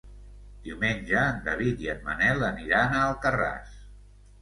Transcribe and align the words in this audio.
Diumenge 0.67 1.19
en 1.33 1.37
David 1.49 1.85
i 1.85 1.91
en 1.95 2.03
Manel 2.09 2.43
aniran 2.51 2.99
a 3.01 3.07
Alcarràs. 3.13 3.81